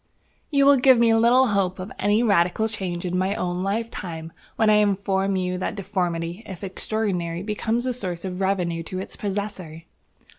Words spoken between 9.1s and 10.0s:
possessor."